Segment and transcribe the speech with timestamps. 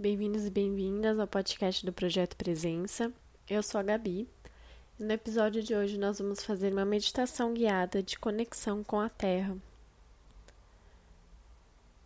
[0.00, 3.12] bem-vindos e bem-vindas ao podcast do Projeto Presença.
[3.50, 4.28] Eu sou a Gabi
[4.96, 9.08] e no episódio de hoje nós vamos fazer uma meditação guiada de conexão com a
[9.08, 9.56] Terra.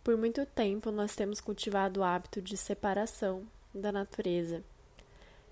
[0.03, 4.63] Por muito tempo nós temos cultivado o hábito de separação da natureza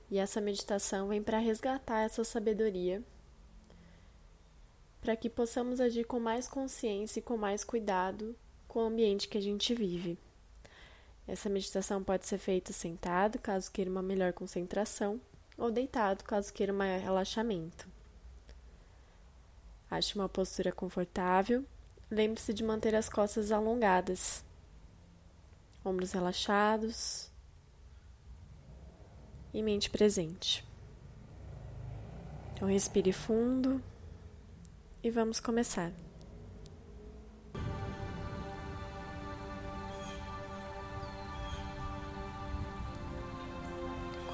[0.10, 3.04] e essa meditação vem para resgatar essa sabedoria
[5.00, 8.36] para que possamos agir com mais consciência e com mais cuidado
[8.68, 10.18] com o ambiente que a gente vive.
[11.32, 15.18] Essa meditação pode ser feita sentado, caso queira uma melhor concentração,
[15.58, 17.88] ou deitado, caso queira um maior relaxamento.
[19.90, 21.64] Ache uma postura confortável.
[22.10, 24.44] Lembre-se de manter as costas alongadas,
[25.86, 27.32] ombros relaxados
[29.54, 30.68] e mente presente.
[32.54, 33.82] Então, respire fundo
[35.02, 35.94] e vamos começar.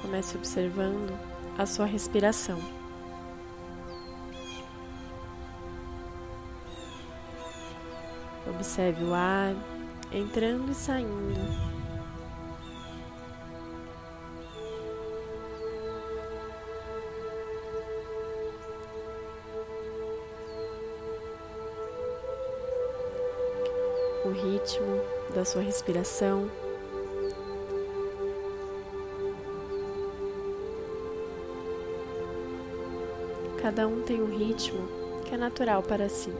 [0.08, 1.12] Comece observando
[1.58, 2.58] a sua respiração.
[8.48, 9.54] Observe o ar
[10.10, 11.38] entrando e saindo.
[24.24, 25.02] O ritmo
[25.34, 26.50] da sua respiração.
[33.68, 34.88] Cada um tem um ritmo
[35.26, 36.32] que é natural para si.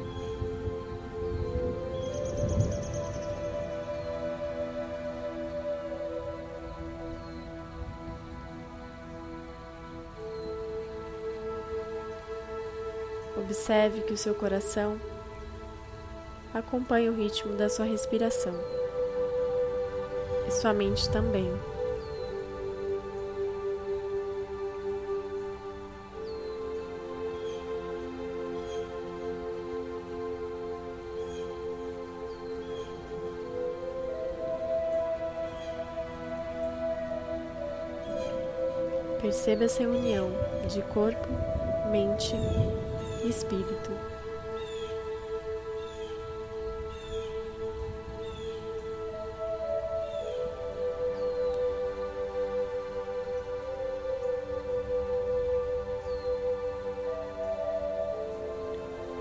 [13.36, 14.98] Observe que o seu coração
[16.54, 18.54] acompanha o ritmo da sua respiração
[20.46, 21.77] e sua mente também.
[39.28, 40.30] Perceba essa união
[40.70, 41.28] de corpo,
[41.90, 42.34] mente
[43.22, 43.90] e espírito.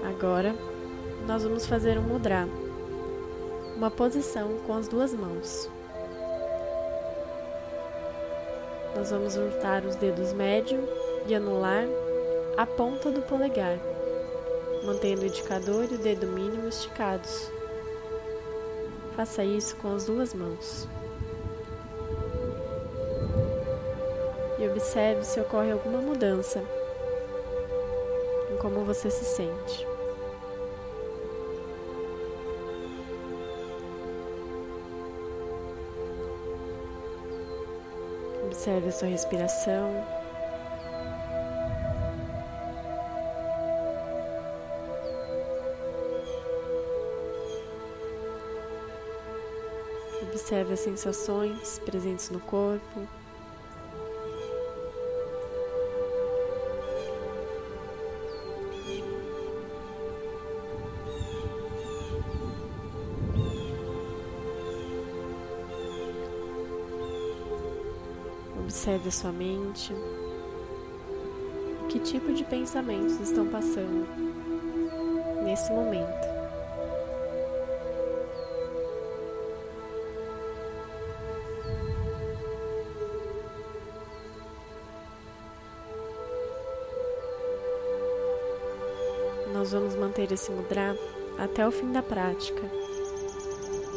[0.06, 0.56] Agora,
[1.28, 2.48] nós vamos fazer um mudra,
[3.76, 5.70] uma posição com as duas mãos.
[8.98, 10.84] Nós vamos juntar os dedos médio
[11.28, 11.86] e anular
[12.58, 13.78] à ponta do polegar,
[14.84, 17.52] mantendo o indicador e o dedo mínimo esticados.
[19.16, 20.88] Faça isso com as duas mãos.
[24.58, 26.64] E observe se ocorre alguma mudança
[28.52, 29.97] em como você se sente.
[38.68, 40.06] Observe a sua respiração.
[50.22, 53.08] Observe as sensações presentes no corpo.
[68.88, 69.94] Observe a sua mente.
[71.90, 74.08] Que tipo de pensamentos estão passando
[75.44, 76.26] nesse momento?
[89.54, 90.98] Nós vamos manter esse mudra
[91.38, 92.62] até o fim da prática.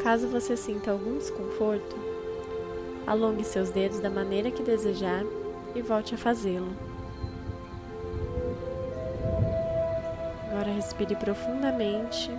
[0.02, 2.09] Caso você sinta algum desconforto,
[3.10, 5.24] Alongue seus dedos da maneira que desejar
[5.74, 6.70] e volte a fazê-lo.
[10.48, 12.30] Agora respire profundamente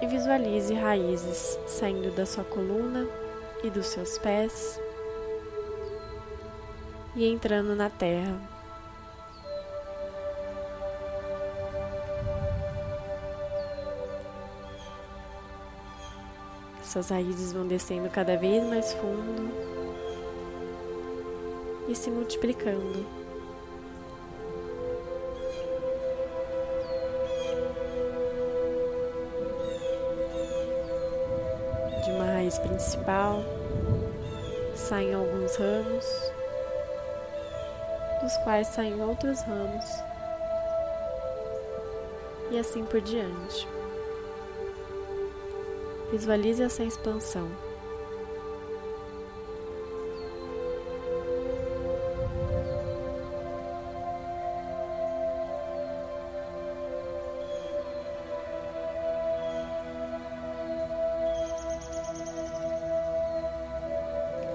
[0.00, 3.06] e visualize raízes saindo da sua coluna
[3.62, 4.80] e dos seus pés
[7.14, 8.49] e entrando na terra.
[16.82, 19.50] Suas raízes vão descendo cada vez mais fundo
[21.88, 23.06] e se multiplicando.
[32.04, 33.42] De uma raiz principal,
[34.74, 36.06] saem alguns ramos,
[38.22, 39.84] dos quais saem outros ramos,
[42.50, 43.79] e assim por diante.
[46.10, 47.48] Visualize essa expansão.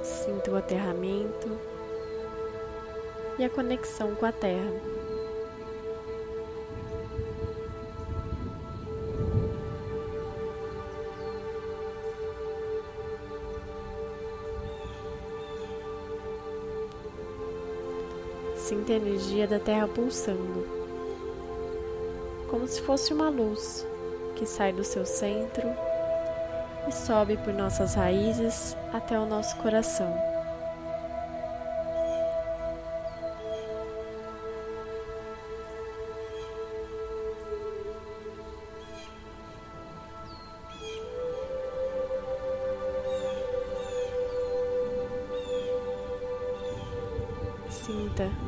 [0.03, 1.57] Sinta o aterramento
[3.39, 5.04] e a conexão com a Terra.
[18.85, 20.63] Sinta a energia da Terra pulsando,
[22.47, 23.83] como se fosse uma luz
[24.35, 25.67] que sai do seu centro
[26.87, 30.34] e sobe por nossas raízes até o nosso coração.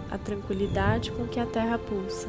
[0.09, 2.27] A tranquilidade com que a terra pulsa.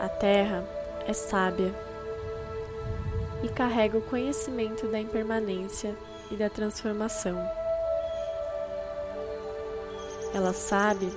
[0.00, 0.64] A terra
[1.06, 1.74] é sábia
[3.42, 5.96] e carrega o conhecimento da impermanência
[6.30, 7.38] e da transformação.
[10.34, 11.10] Ela sabe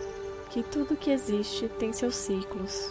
[0.57, 2.89] que tudo que existe tem seus ciclos.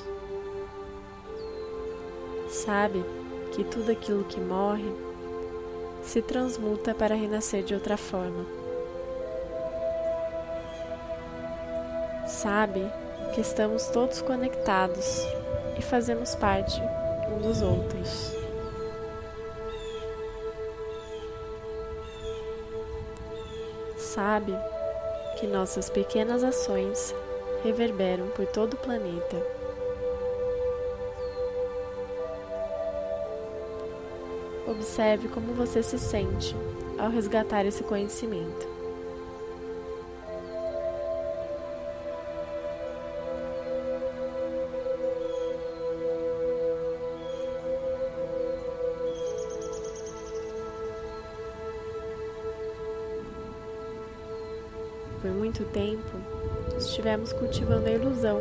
[2.49, 3.05] Sabe
[3.51, 4.89] que tudo aquilo que morre
[6.01, 8.47] se transmuta para renascer de outra forma.
[12.29, 12.89] Sabe
[13.35, 15.21] que estamos todos conectados
[15.77, 16.81] e fazemos parte
[17.33, 18.31] um dos outros.
[23.97, 24.57] Sabe
[25.41, 27.13] que nossas pequenas ações
[27.63, 29.43] reverberam por todo o planeta.
[34.67, 36.55] Observe como você se sente
[36.99, 38.76] ao resgatar esse conhecimento.
[55.27, 56.21] Por muito tempo,
[56.79, 58.41] estivemos cultivando a ilusão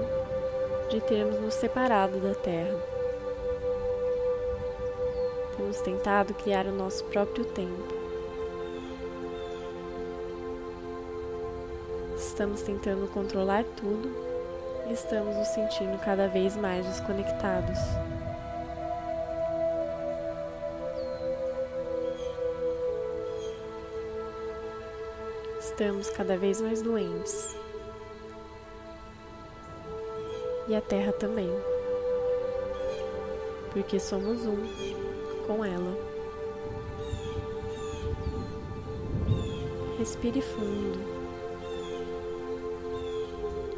[0.92, 2.80] de termos nos separado da Terra.
[5.58, 7.92] Temos tentado criar o nosso próprio tempo.
[12.16, 14.16] Estamos tentando controlar tudo
[14.88, 17.80] e estamos nos sentindo cada vez mais desconectados.
[25.75, 27.54] Estamos cada vez mais doentes.
[30.69, 31.50] E a Terra também.
[33.74, 34.56] Porque somos um
[35.45, 35.98] com ela.
[40.00, 40.98] Respire fundo.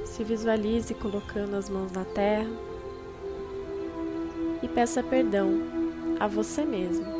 [0.05, 2.47] Se visualize colocando as mãos na terra
[4.61, 5.49] e peça perdão
[6.19, 7.16] a você mesmo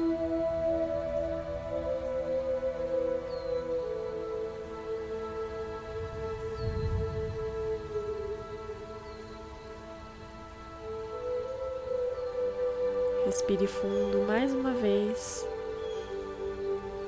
[13.38, 15.48] Respire fundo mais uma vez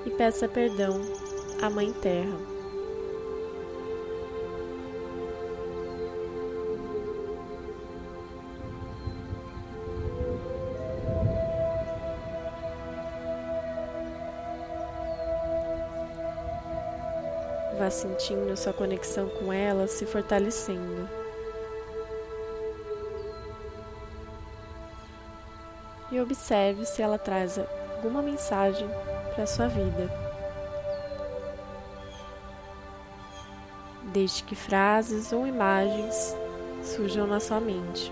[0.06, 1.02] e peça perdão
[1.60, 2.38] à Mãe Terra.
[17.76, 21.19] Vá sentindo sua conexão com ela se fortalecendo.
[26.20, 28.88] E observe se ela traz alguma mensagem
[29.34, 30.10] para sua vida.
[34.12, 36.36] Deixe que frases ou imagens
[36.84, 38.12] surjam na sua mente.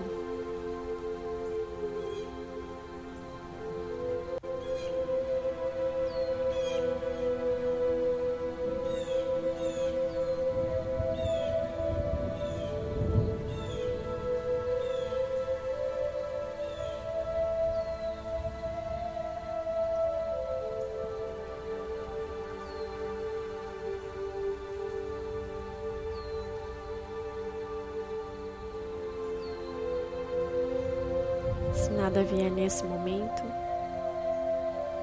[31.97, 33.43] Nada vier nesse momento,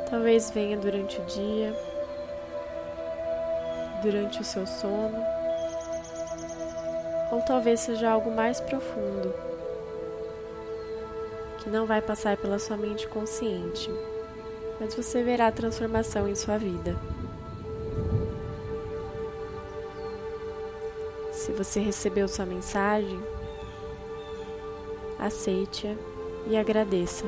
[0.09, 1.77] talvez venha durante o dia,
[4.01, 5.19] durante o seu sono,
[7.33, 9.35] ou talvez seja algo mais profundo
[11.59, 13.91] que não vai passar pela sua mente consciente,
[14.79, 16.97] mas você verá a transformação em sua vida.
[21.33, 23.21] Se você recebeu sua mensagem,
[25.19, 26.14] aceite-a
[26.47, 27.25] e agradeça.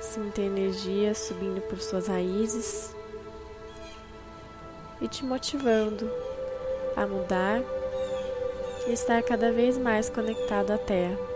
[0.00, 2.94] Sinta energia subindo por suas raízes
[5.00, 6.08] e te motivando
[6.96, 7.62] a mudar
[8.86, 11.33] e estar cada vez mais conectado à Terra.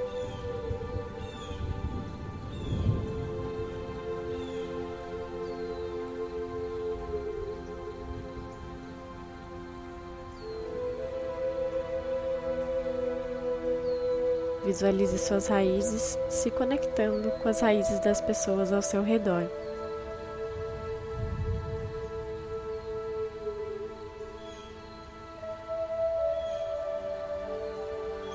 [14.68, 19.48] Visualize suas raízes se conectando com as raízes das pessoas ao seu redor.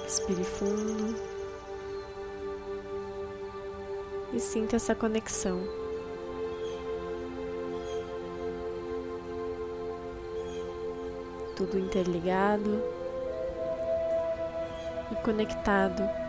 [0.02, 1.16] Respire fundo
[4.34, 5.62] e sinta essa conexão.
[11.56, 12.82] Tudo interligado
[15.12, 16.23] e conectado.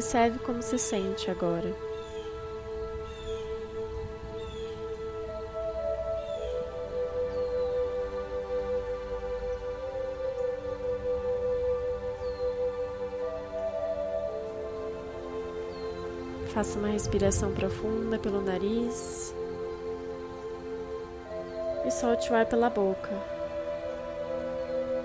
[0.00, 1.74] Observe como se sente agora.
[16.54, 19.34] Faça uma respiração profunda pelo nariz
[21.84, 23.10] e solte o ar pela boca,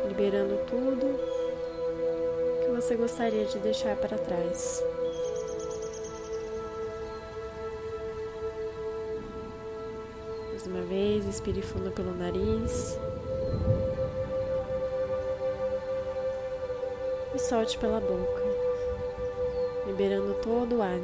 [0.08, 1.35] liberando tudo
[2.76, 4.84] você gostaria de deixar para trás.
[10.50, 13.00] Mais uma vez, expire fundo pelo nariz
[17.34, 18.44] e solte pela boca,
[19.88, 21.00] liberando todo o ar.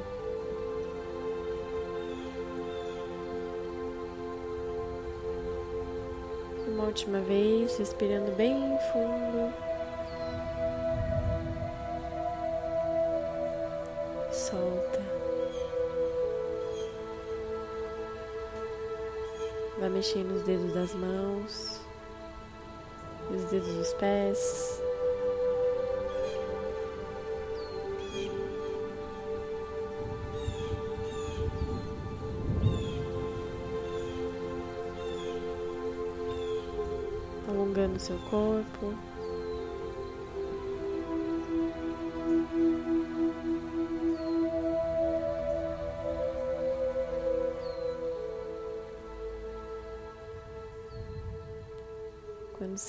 [6.68, 9.71] Uma última vez, respirando bem fundo.
[14.52, 15.00] Solta.
[19.80, 21.82] Vai mexendo os dedos das mãos,
[23.34, 24.82] os dedos dos pés.
[37.48, 39.11] alongando seu corpo.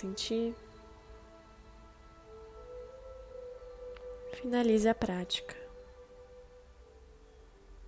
[0.03, 0.53] Sentir,
[4.33, 5.62] finalize a prática.